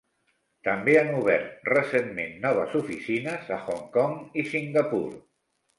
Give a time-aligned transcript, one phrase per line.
[0.67, 5.09] També han obert recentment noves oficines a Hong Kong i Singapur.